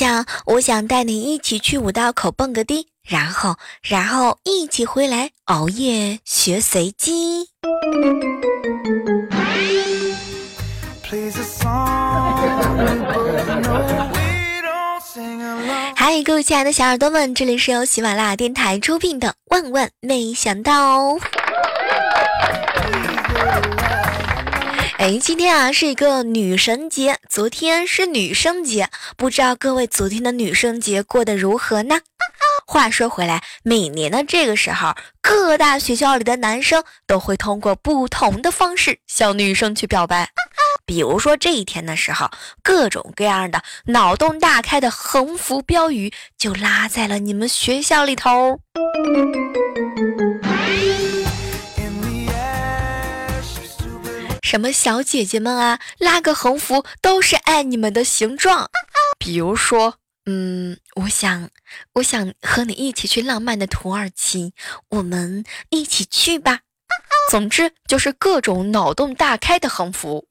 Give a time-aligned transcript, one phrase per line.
[0.00, 7.50] 我想，我想带你一起去五道口蹦个迪，然后，然后一起回来熬夜学随机。
[15.94, 21.12] 嗨，各位亲爱的小耳朵们，这里是由喜马拉雅电台出品的《万万没想到》。
[25.00, 32.00] 哎，今天啊是一个女神节，昨天是女生节，不知道各位昨天的女生节过得如何呢？
[32.66, 40.28] 话说回来，每年的这个时候，各大学校里的男生都会通过不同的方式向女生去表白。
[40.84, 42.30] 比如说这一天的时候，
[42.62, 48.60] 各种各样的脑洞大开的横幅标语就拉在了你们学校里头。
[54.50, 58.68] 什么小姐姐们啊，拉个横幅都是爱你们的形状。
[59.16, 59.94] 比如说，
[60.26, 61.48] 嗯，我想，
[61.92, 64.52] 我想和你一起去浪漫的土耳其，
[64.88, 66.62] 我们一起去吧。
[67.30, 70.26] 总之就是各种脑洞大开的横幅。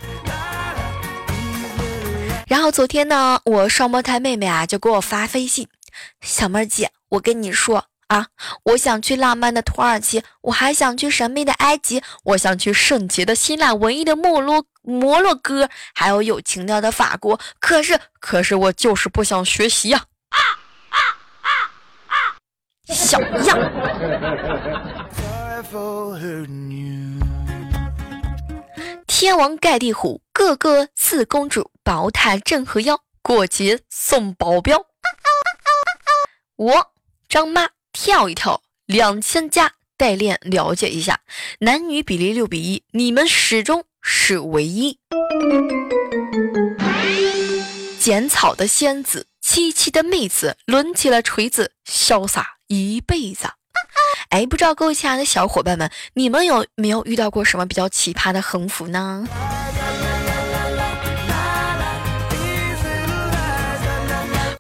[2.45, 5.70] 然后昨天呢，我双胞胎妹妹啊就给我发飞信，
[6.20, 7.86] 小妹儿姐，我跟你说。
[8.09, 8.27] 啊！
[8.63, 17.39] 我想去浪漫的土耳其，我还想去神秘的埃及，我想去圣洁的希腊，文艺的摩洛摩洛哥，还有有情调的法国。
[17.59, 20.05] 可是，可是我就是不想学习呀！
[20.30, 20.37] 啊
[20.89, 20.97] 啊
[21.41, 21.49] 啊
[22.07, 22.15] 啊！
[22.87, 23.57] 小样！
[29.05, 34.83] 天王盖地虎，个个似公主，宝塔镇河妖，过节送保镖。
[36.55, 36.92] 我
[37.27, 37.69] 张妈。
[37.92, 41.20] 跳一跳，两千加代练了解一下，
[41.60, 45.00] 男女比例六比一，你们始终是唯一。
[47.99, 53.48] 剪草的仙子，凄凄的妹子，抡起了锤子，潇洒一辈子。
[54.30, 59.28] 哎，不知道各位亲爱的小伙伴们，你们有没有遇到过什么比较奇葩的横幅呢？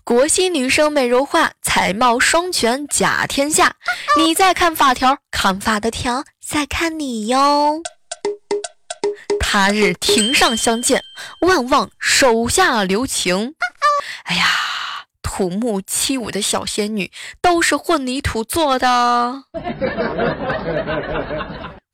[0.03, 3.75] 国西女生美如画，才貌双全甲天下。
[4.17, 7.83] 你在看发条，看发的条在看你哟。
[9.39, 11.03] 他日庭上相见，
[11.41, 13.53] 万望手下留情。
[14.23, 14.45] 哎呀，
[15.21, 19.43] 土木七五的小仙女都是混凝土做的。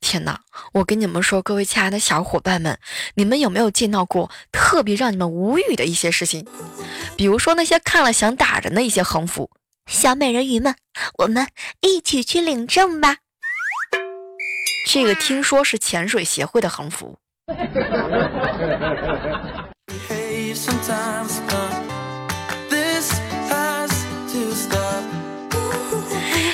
[0.00, 0.40] 天哪！
[0.72, 2.78] 我跟你们说，各位亲爱的小伙伴们，
[3.16, 6.46] 你们有没有见到过特别让你们无语的一些事情？
[7.14, 9.50] 比如说那些看了想打人的一些横幅，
[9.86, 10.74] 小美人鱼们，
[11.18, 11.46] 我们
[11.80, 13.16] 一起去领证吧。
[14.88, 17.16] 这个听说是潜水协会的横幅。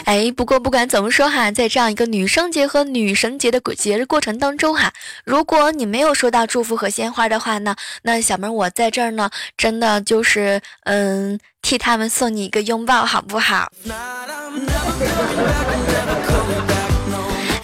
[0.05, 4.93] 哎，不过不管怎么说哈，在这样一个女生节和女神节的节日过程当中哈，
[5.25, 13.71] 如果你没有收到祝福和鲜花的话呢，那小妹我在这儿呢，真的就是嗯，替他们送你一个拥抱，好不好？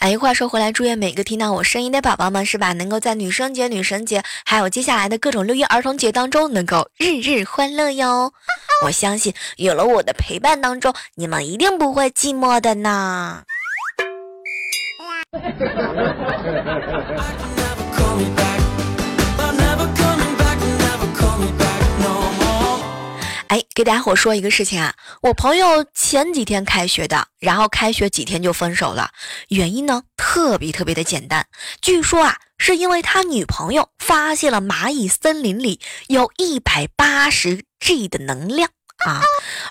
[0.09, 2.73] 哎，话说回来，祝愿每个听到我声音的宝宝们，是吧？
[2.73, 8.33] 能够在女生节、女神节，还有接下来的各种六一儿童节当中，能够日日欢乐哟。
[8.87, 13.43] 我相信，有了我的陪伴当中，你们一定不会寂寞的呢。
[23.49, 29.11] 哎，给大家伙说一个事情啊，我朋友前几天开学的，然后开学几天就分手了，
[29.49, 31.47] 原因呢特别特别的简单，
[31.81, 38.69] 据说啊是因为他女朋友发现了蚂蚁森林里有一百八十 G 的能量
[38.99, 39.23] 啊，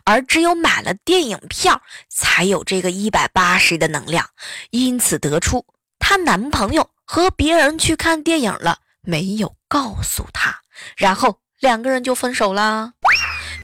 [0.06, 4.28] 而只有买了电影票才有这个一百八十的能量，
[4.72, 5.64] 因此得出
[6.00, 10.62] 她男朋友和别人去看电影了，没有告诉她，
[10.96, 12.94] 然后两个人就分手啦。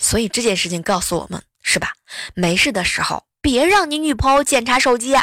[0.03, 1.93] 所以这件事情告诉我们，是吧？
[2.35, 5.15] 没事的时候，别让你女朋友检查手机。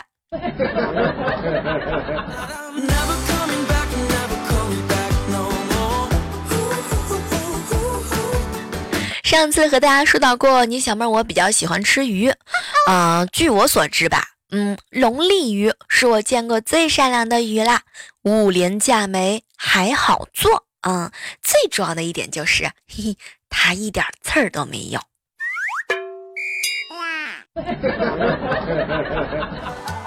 [9.22, 12.32] 上次和大家说到过，你小妹我比较喜欢吃鱼，
[12.88, 17.82] 嗯， 据我所知吧，嗯，龙利鱼是我见过最善良的鱼啦，
[18.22, 21.12] 五廉价美还好做，嗯，
[21.44, 23.16] 最主要的一点就是，嘿嘿，
[23.50, 25.00] 他一点刺儿都没有。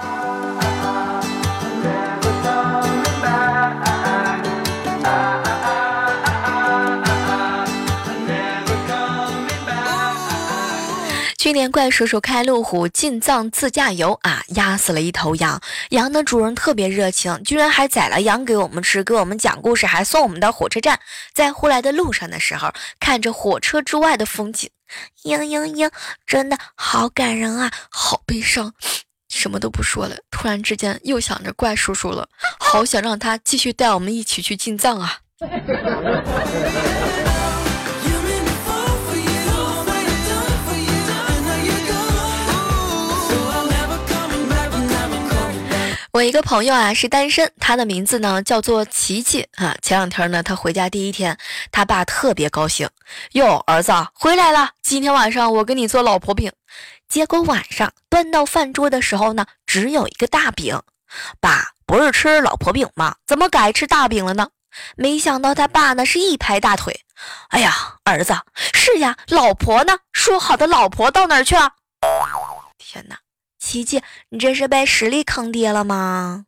[11.44, 15.60] 去年怪叔叔开路虎进藏自驾游啊，压死了一头羊。
[15.90, 20.98] 羊的主人特别热情，居然还宰了羊给我们吃，给我们讲故事，还送我们到火车站。
[21.34, 24.70] 在回来的路上的时候，看着火车之外的风景，
[25.24, 25.90] 嘤嘤嘤，
[26.26, 28.72] 真的好感人啊，好悲伤，
[29.28, 30.16] 什么都不说了。
[30.30, 32.26] 突然之间又想着怪叔叔了，
[32.58, 35.18] 好想让他继续带我们一起去进藏啊。
[46.14, 49.76] 我一个朋友啊是单身，他的名字呢叫做琪琪啊。
[49.82, 51.36] 前两天呢，他回家第一天，
[51.72, 52.88] 他爸特别高兴，
[53.32, 56.52] 哟，儿子回来了，今天晚上我给你做老婆饼。
[57.08, 60.80] 结果晚上端到饭桌的时候呢，只有一个大饼。
[61.40, 63.16] 爸不是吃老婆饼吗？
[63.26, 64.50] 怎么改吃大饼了呢？
[64.96, 67.04] 没想到他爸呢是一拍大腿，
[67.48, 67.74] 哎呀，
[68.04, 68.32] 儿子
[68.72, 69.98] 是呀，老婆呢？
[70.12, 71.72] 说好的老婆到哪儿去了？
[72.78, 73.16] 天哪！
[73.64, 76.44] 琪琪，你这是被实力坑爹了吗？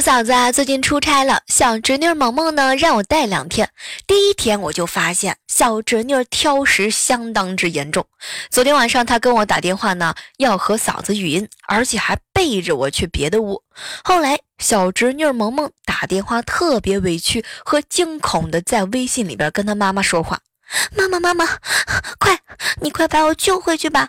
[0.00, 3.68] 嫂子啊，最近出差了，小侄女萌萌呢让我带两天。
[4.06, 8.06] 第一天我就发现小侄女挑食相当之严重。
[8.50, 13.62] 昨天晚上她跟我打电话呢，要和嫂子语音，而且还背着我去别的屋。
[14.02, 20.40] 后来小侄女萌萌打电话特别委屈和惊恐的在微信里边跟她妈妈说话。
[20.96, 21.44] 妈妈，妈妈，
[22.18, 22.39] 快，
[22.80, 24.08] 你快把我救回去吧！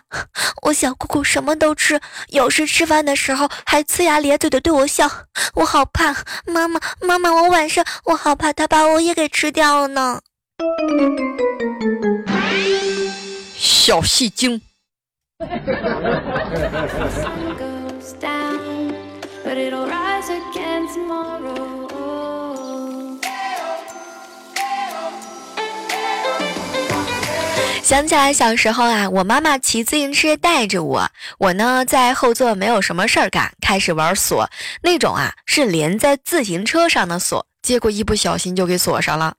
[0.62, 5.10] 我小姑姑什么都吃，有时吃饭的时候还呲牙咧嘴的对我笑，
[5.54, 6.14] 我好怕。
[6.46, 10.20] 妈妈，妈妈，我晚上我好怕她把我也给吃掉了呢。
[13.56, 14.60] 小戏精。
[27.82, 34.48] 想起来小时候啊，我妈妈骑自行车带着我，我呢在后座没有什么事儿干，开始玩锁，
[34.82, 37.44] 那种啊是连在自行车上的锁。
[37.62, 39.34] 结果一不小心就给锁上了，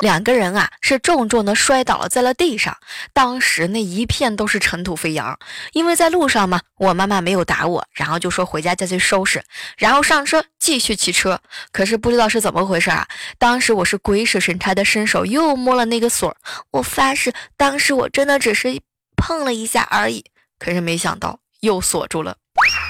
[0.00, 2.76] 两个人啊是重重的摔倒了在了地上，
[3.12, 5.38] 当时那一片都是尘土飞扬。
[5.72, 9.44] 因为在路上嘛，我妈妈没有打我，然后就说回家再去收拾，
[9.76, 11.38] 然后上车继续骑车。
[11.70, 13.06] 可是不知道是怎么回事啊，
[13.38, 16.34] 当时我是鬼使神差的伸手又摸了那个锁，
[16.70, 18.80] 我发誓当时我真的只是
[19.16, 20.24] 碰了一下而已，
[20.58, 22.36] 可是没想到又锁住了。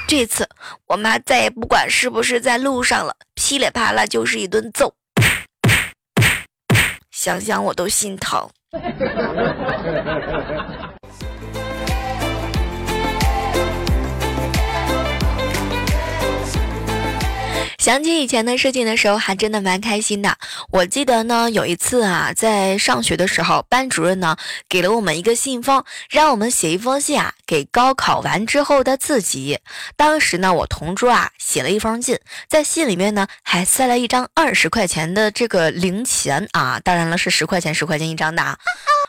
[0.06, 0.49] 这次
[0.87, 4.95] 我妈再也不管是不是在路上了，噼里啪啦就是一顿揍，
[7.11, 8.49] 想想我都心疼。
[17.87, 20.38] 想起以前的事情的时候，还真的蛮开心的。
[20.71, 24.37] 我记得呢，有一次啊，在上学的时候，班主任呢
[24.69, 29.61] 给了我们一个信封，让我们写一封信啊，给高考完之后的自己。
[29.95, 38.59] 当时呢，我同桌啊写了一封信，在信里面呢还塞了一张二十块钱的这个零钱啊，当然了是十块钱，十块钱一张的啊。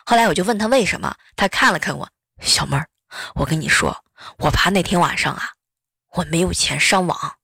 [0.05, 2.07] 后来我就问他为什么，他看了看我，
[2.43, 2.88] 小妹儿，
[3.34, 4.03] 我跟你说，
[4.38, 5.50] 我怕那天晚上啊，
[6.13, 7.37] 我没有钱上网。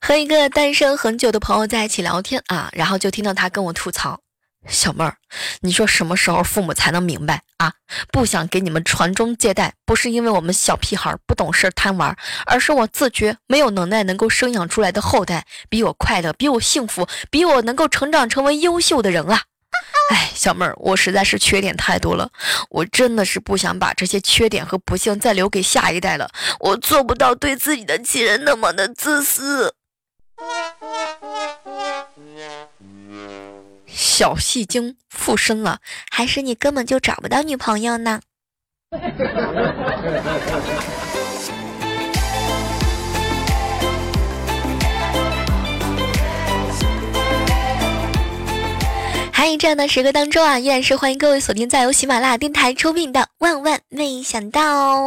[0.00, 4.25] 和一个单身很久的朋友在一起聊天啊，然后就听到他跟我吐槽。
[4.68, 5.16] 小妹儿，
[5.60, 7.72] 你说什么时候父母才能明白啊？
[8.10, 19.42] 不想给你们传宗接代，不是因为我们小屁孩不懂事贪玩，而是我自觉没有能耐能够生养出来的后代比我快乐，比我幸福，比我能够成长成为优秀的人啊！
[20.10, 22.30] 哎，小妹儿，我实在是缺点太多了，
[22.70, 26.30] 我真的是不想把这些缺点和不幸再留给下一代了。
[26.60, 29.74] 我做不到对自己的亲人那么的自私。
[33.98, 35.78] 小戏精附身了，
[36.10, 38.20] 还是你根本就找不到女朋友呢？
[49.32, 54.98] 嗨，这样的时刻当中啊，依然是欢迎各位锁定在由喜马拉雅电台出品的《万万没想到》。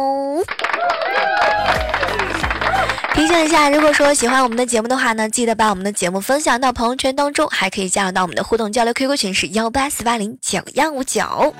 [3.14, 11.54] 提醒一下，如果说喜欢我们的节目的话呢，记得把我们的节目分享到朋友圈当中，还可以加入到我们的互动交流 QQ 群是幺八四八零九幺五九。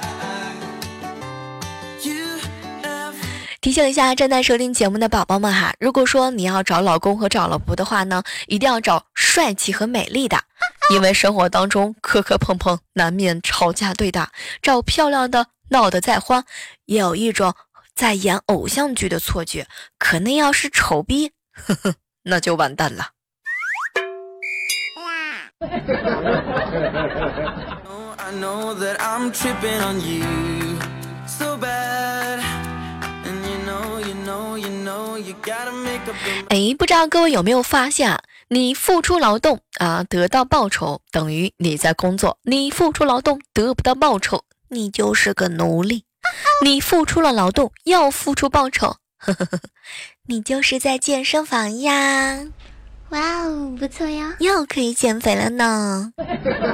[3.61, 10.39] 提醒一下正在收听节目的宝宝们哈，如果说你要找老公和找老婆的话呢，一定要找帅气和美丽的，
[10.95, 14.31] 因为生活当中磕磕碰碰，难免吵架对打。
[14.63, 16.43] 找漂亮的，闹得再欢，
[16.87, 17.55] 也有一种
[17.95, 19.67] 在演偶像剧的错觉。
[19.99, 21.33] 可那要是丑逼，
[21.67, 23.11] 呵呵，那就完蛋了。
[36.49, 38.21] 哎，不知道各位有没有发现啊？
[38.49, 46.05] 你付出劳动啊，得到报酬等于你在工作；你付出劳动得不到报酬，你就是个奴隶；
[46.65, 49.61] 你付出了劳动要付出报酬，呵呵呵，
[50.27, 52.41] 你就是在健身房呀。
[53.11, 56.13] 哇哦，不错呀，又可以减肥了呢。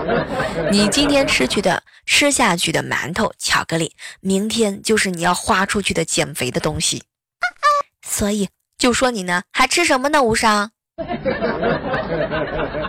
[0.70, 7.02] 你今天吃去的、吃下去的馒头、巧克力，明天就是你要花出去的减肥的东西。
[8.06, 8.48] 所以
[8.78, 10.22] 就说你呢，还吃什么呢？
[10.22, 10.70] 无伤。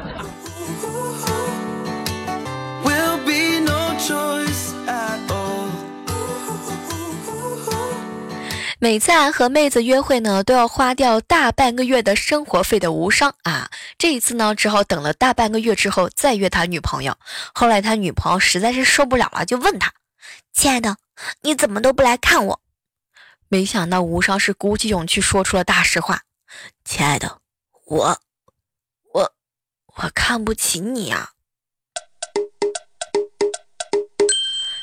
[8.79, 17.17] 每次啊和妹子约会呢，都要花掉大半个月的生活费的无伤啊，这一次呢，只好等了大半个月之后再约他女朋友。
[17.55, 19.91] 后来他女朋友实在是受不了了，就问他
[20.53, 20.95] ：“亲爱的，
[21.41, 22.61] 你怎么都不来看我？”
[23.49, 26.21] 没想到无伤是鼓起勇气说出了大实话
[26.85, 27.39] ：“亲爱的，
[27.87, 28.19] 我，
[29.11, 29.33] 我，
[29.95, 31.31] 我看不起你啊，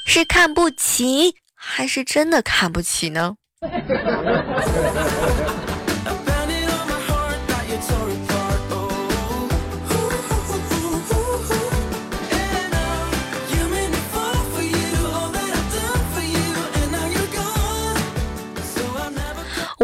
[0.05, 5.74] 是看不起还是真的看不起呢？”哈哈哈哈哈哈！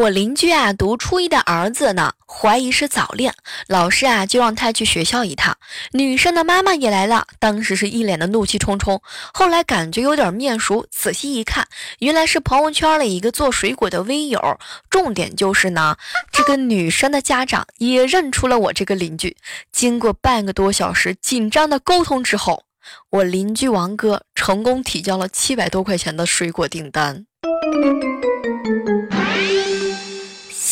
[0.00, 3.34] 我邻居啊，读初一的儿子呢，怀疑是早恋，
[3.66, 5.58] 老师啊就让他去学校一趟。
[5.92, 9.02] 女生的妈妈也来了，当时是一脸的怒气冲冲。
[9.34, 14.58] 后来感觉有点面熟，仔细一看，原来是朋友圈里一个做水果的微友。
[14.88, 15.98] 重点就是呢，
[16.32, 19.36] 这个女生的家长也认出了我这个邻居。
[19.70, 22.64] 经过半个多小时紧张的沟通之后，
[23.10, 27.26] 我邻居王哥成功提交了七百多块钱的水果订单。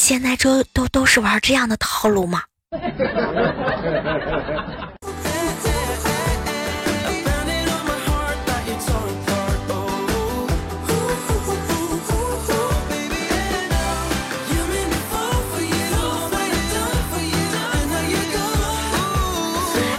[0.08, 2.42] 现在这都都是玩这样的套路吗？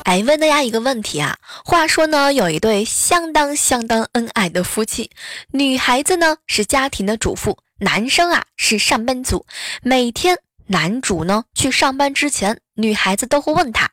[0.05, 1.37] 哎，问大家一个问题啊。
[1.63, 5.11] 话说呢，有一对相当相当恩爱的夫妻，
[5.51, 7.59] 女孩子呢是家庭的主妇。
[7.79, 9.45] 男生啊是上班族，
[9.81, 13.91] 每天男主呢去上班之前，女孩子都会问他：“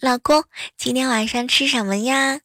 [0.00, 0.42] 老公，
[0.76, 2.40] 今天晚上吃什么呀？”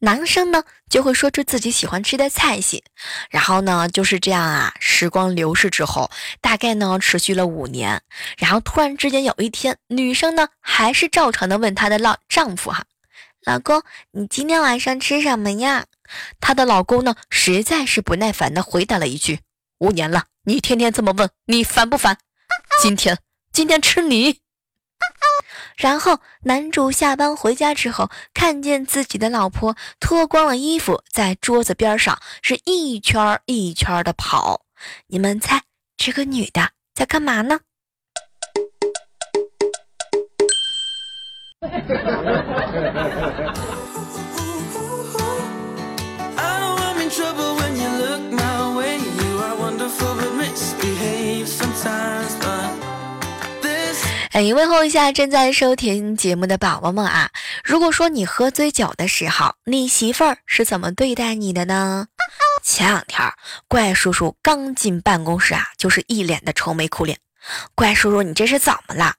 [0.00, 2.82] 男生呢就会说出自己喜欢吃的菜系。
[3.30, 8.02] 然后呢就是这样啊，时光流逝之后，大概呢持续了五年。
[8.36, 12.84] 然后突然之间有一天，女生呢还是照常的问她的老丈夫：“哈，
[13.44, 13.80] 老公，
[14.10, 15.86] 你今天晚上吃什么呀？”
[16.40, 19.38] 她的老公呢实在是不耐烦的回答了一句。
[19.78, 22.18] 五年了，你天天这么问，你烦不烦？
[22.80, 23.18] 今天，
[23.52, 24.40] 今天吃你。
[25.76, 34.62] 然后男主下班回家之后，看见自己的老婆脱光了衣服，在桌子边上是一圈一圈的跑。
[35.08, 35.64] 你们猜
[35.96, 37.60] 这个女的在干嘛呢？
[54.36, 57.30] 哎，问候一下正在收听节目的宝宝们啊！
[57.64, 62.08] 如果说你喝醉酒的时候，你媳妇儿是怎么对待你的呢？
[62.62, 63.32] 前两天儿
[63.66, 67.18] 怪叔叔刚进办公室啊，就是一脸的愁眉苦脸。
[67.74, 69.14] 怪叔叔，你这是怎么了？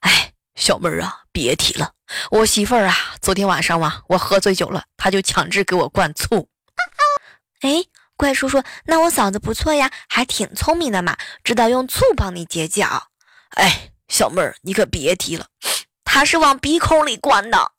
[0.00, 1.92] 哎，小妹儿啊，别提了，
[2.32, 6.48] 我媳妇儿啊，昨天晚上嘛，我喝醉酒了，她就强制给我灌醋。
[7.60, 7.84] 哎，
[8.16, 12.82] 怪叔叔，那我嫂子不错呀，还挺聪明的嘛，知道用醋帮你解酒。
[13.50, 15.46] 哎，小妹儿，你可别提了，
[16.04, 17.72] 他是往鼻孔里灌的。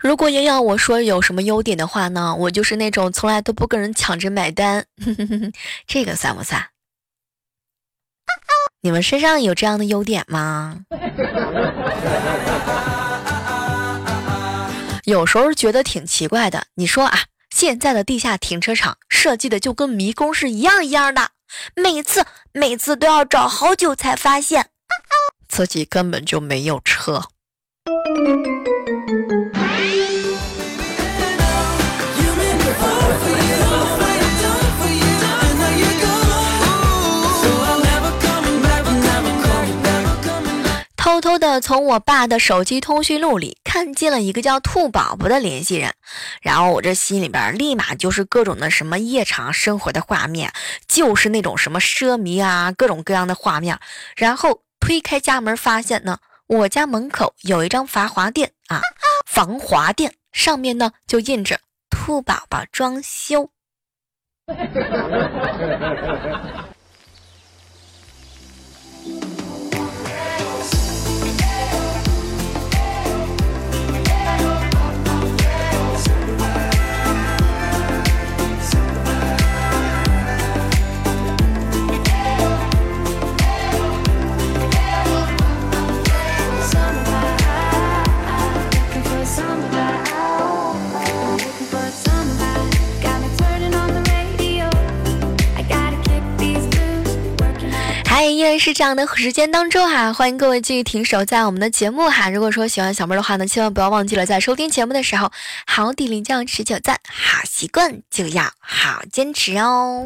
[0.00, 4.84] 如果也要我说有什么优点的话呢，我就是那种从来都不跟人抢着买单，
[5.86, 6.62] 这个算不算？
[8.80, 10.80] 你们身上有这样的优点吗？
[15.04, 16.66] 有时候觉得挺奇怪的。
[16.74, 17.18] 你说啊，
[17.50, 21.30] 现在的地下停车场设计的就跟迷宫是一样一样的，
[21.74, 24.68] 每次每次都要找好久才发现
[25.48, 27.22] 自己根本就没有车。
[40.98, 45.94] 偷偷的从我爸的手机通讯录里看见了一个叫兔宝宝的联系人，
[46.42, 50.52] 然后我这心里边立马就是各种的什么夜场生活的画面，
[50.88, 53.78] 就是那种什么奢靡啊，各种各样的画面。
[54.16, 58.82] 然后推开家门，发现呢，我家门口有一张防滑垫啊，
[59.24, 63.50] 防滑垫上面呢就印着“兔宝宝装修”。
[98.36, 102.28] 依然是这样的时间当中哈，欢迎各位继续停守在我们的节目哈。
[102.28, 105.30] 如果说喜欢小妹的话呢，千万不要忘记了在收听节目的时候，
[105.66, 110.02] 好底领奖持久赞，好习惯就要好坚持哦。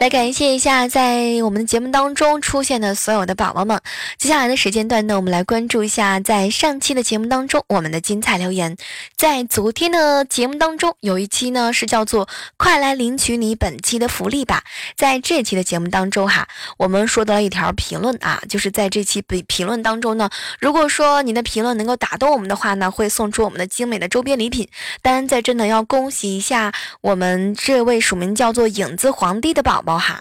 [0.00, 3.80] 来感谢一下，在我们的节目当中出现的所有的宝宝们。
[4.16, 8.76] 接下来的时间段呢，我们来关注一下在上期的节目当中我们的精彩留言。
[9.16, 14.62] 在昨天的节目当中，有一期呢是叫做“快来领取你本期的福利吧”。
[14.96, 20.30] 在这期的节目当中哈，我们说到了一条评论啊，就是在这期评评论当中呢，
[20.60, 24.68] 如果说你的评论能够打动我们的话呢，会送出我们的精美的周边礼品。
[25.02, 29.87] 当然，在这呢要恭喜一下我们这位署名叫做影子皇帝的宝宝。
[29.88, 30.20] 包哈，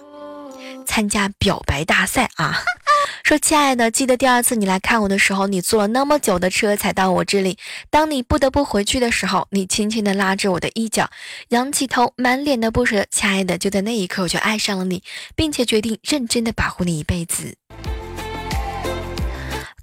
[0.86, 2.64] 参加表白大赛啊！
[3.26, 7.58] 说亲爱的，记得第二次你来看我的时候，你坐了那么久的车才到我这里。
[7.90, 11.10] 当你不得不回去的时候，你轻轻地拉着我的衣角，
[11.50, 13.06] 仰起头，满脸的不舍。
[13.12, 15.04] 亲爱的，就在那一刻，我就爱上了你，
[15.36, 17.58] 并且决定认真的保护你一辈子。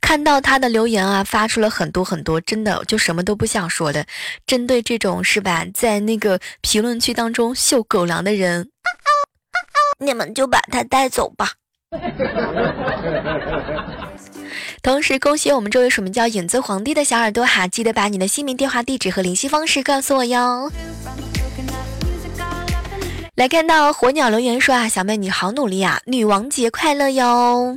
[0.00, 4.06] 看到他的留言啊，发出了很多很多，真的就什么都不想说的。
[4.46, 8.70] 针对这种是吧，在那个评论区当中秀狗粮的人。
[10.04, 11.52] 你们就把他带走吧。
[14.82, 20.70] 同时，恭喜我们这位署名叫影子皇帝的小耳朵哈，记得把你的姓名、电话、地址和联系方式告诉我哟。
[23.36, 27.74] 来看到火鸟留言说啊，小妹你好努力啊，女王节快乐哟！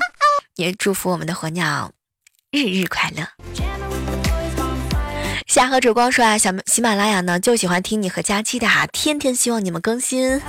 [0.56, 1.92] 也祝福我们的火鸟
[2.52, 3.24] 日日快乐。
[5.48, 10.42] 夏河烛光说啊，小妹喜马拉雅呢就喜欢听你和佳期的哈，天天希望你们更新。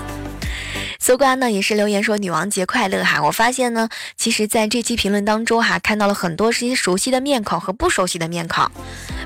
[1.00, 8.68] 搜刮呢也是留言说女王节快乐哈，我发现呢，其实在这期评论当中哈，看到了很多是一些熟悉的面孔和不熟悉的面孔，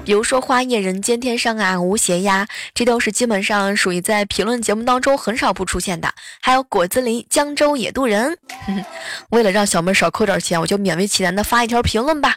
[0.04, 6.12] 比如说花叶人间天上啊，吴邪呀，这都是基本上属于在评论节目当中很少不出现的。
[6.42, 8.36] 还有果子狸、江州野渡人，
[9.30, 12.36] 为了让小妹少扣点钱，我就勉为其难的发一条评论吧，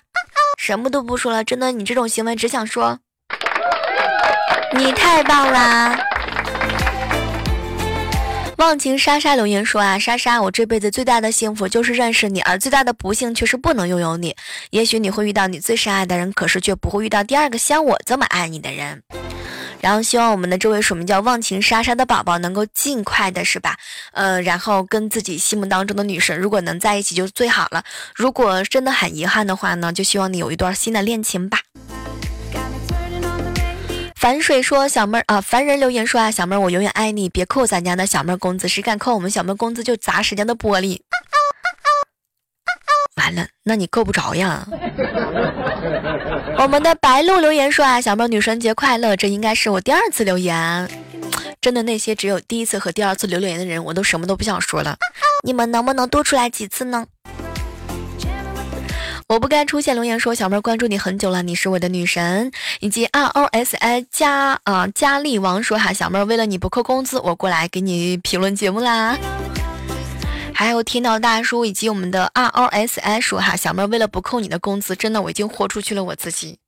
[0.58, 3.00] 什么都不说了，真的，你这种行为只想说，
[4.74, 6.00] 你太棒啦！
[8.58, 14.34] 忘情莎莎留言说啊，莎莎，我这辈子最大的幸福就是认识你，而最大的不幸却是不能拥有你。
[14.70, 19.04] 也许你会遇到你最深爱的人，可是却不会遇到第二个像我这么爱你的人。
[19.82, 23.76] 然后希望我们的这位署名叫忘情莎莎的宝宝能够尽快的，是吧？
[24.14, 27.84] 呃，然后跟自己心目当中的女神，如果能在一起就最好了。
[28.16, 31.60] 如果真的很遗憾的话呢，就希望你有一段新的恋情吧。
[34.16, 41.00] 凡水说：“小妹儿啊，凡人留言说啊，小妹儿我永远爱你，别扣咱家的小妹儿工资，谁敢扣我们小妹儿工资就砸谁家的玻璃。”
[43.18, 44.66] 完了，那你够不着呀。
[46.58, 50.90] 我们的白鹿留言说啊，小妹儿女神节快乐，这应该是我第二次留言。
[51.62, 54.98] 真的，那些只有第一次和第二次留留言的人，我都什么都不想说了。
[55.44, 57.06] 你们能不能多出来几次呢？
[59.28, 62.52] 我不该出现留言说小妹关注你很久了，你是我的女神。
[62.80, 69.18] 以及 R O S I 加啊佳丽王说哈，小妹为了你不扣工资，我过来给你评论节目啦。
[70.54, 76.60] 还有天道大叔以及我们的 R O S I 说哈，小妹为了不扣你的工资，真的我已经豁出去了我自己。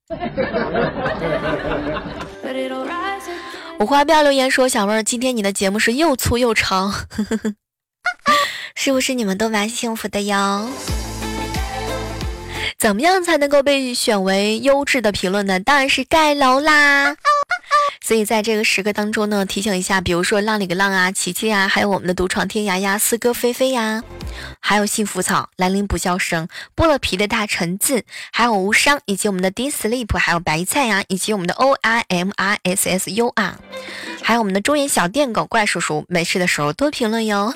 [3.79, 6.91] 五花标留言说小妹儿今天你的节目是又粗又长，
[8.73, 10.67] 是不是你们都蛮幸福的哟？
[12.79, 15.59] 怎么样才能够被选为优质的评论呢？
[15.59, 17.15] 当然是盖楼啦！
[18.05, 24.03] 所以在这个时刻当中呢，提醒一下，比如说浪里个浪啊，琪琪啊，还有我们的独闯天涯呀，四哥菲菲呀，
[24.59, 33.57] 还有幸福草、兰陵不笑生、剥了皮的大橙子，还有无伤，以及我们的 disleep，还有白菜呀，以及我们的 O I M I S S U 啊，
[34.21, 37.55] 还有我们的中原小电狗怪叔叔，没事的时候多评论哟。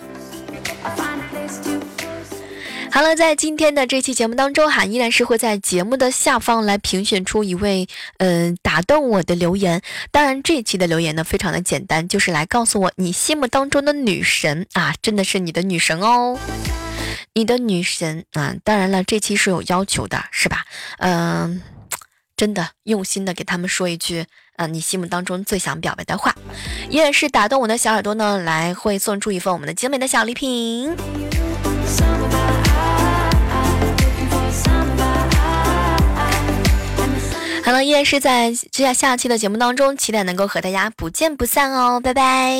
[2.93, 9.81] 好了，在今天的这期节目当中，哈，依然是会在节目的下方来评选出一位，嗯，打动我的留言。
[10.11, 16.37] 当然，这期的留言呢，非常的简单，就是来告诉我你心目当中的女神啊，真的是你的女神哦，
[17.33, 18.53] 你的女神啊。
[18.63, 20.65] 当然了，这期是有要求的，是吧？
[20.97, 21.61] 嗯，
[22.35, 24.25] 真的用心的给他们说一句，
[24.57, 26.35] 啊，你心目当中最想表白的话，
[26.89, 30.93] 依然是打动我的小耳朵呢，来会送出一份我们的精美的小礼品。
[37.71, 42.53] 好了，依然是在接下下期的节目当中，期待能够和大家不见不散哦，拜拜。